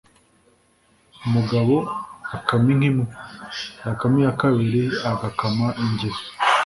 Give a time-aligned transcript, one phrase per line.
[1.25, 1.75] Umugabo
[2.37, 3.03] akama inka imwe
[3.85, 6.25] ,yakama iya kabiri agakama ingeso